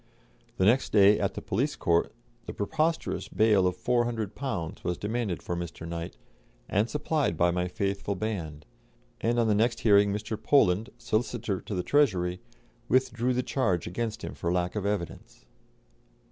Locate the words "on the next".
9.37-9.81